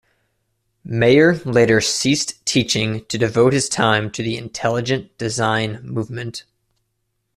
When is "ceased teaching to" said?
1.79-3.19